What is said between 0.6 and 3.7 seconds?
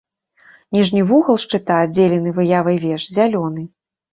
Ніжні вугал шчыта, аддзелены выявай веж, зялёны.